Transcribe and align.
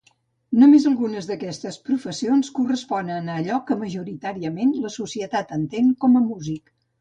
Només 0.61 0.85
algunes 0.91 1.27
d'aquestes 1.31 1.75
professions 1.89 2.49
corresponen 2.59 3.29
a 3.35 3.35
allò 3.43 3.59
que 3.69 3.77
majoritàriament 3.83 4.73
la 4.87 4.93
societat 4.97 5.55
entén 5.61 5.93
com 6.07 6.19
a 6.23 6.25
músic. 6.33 6.75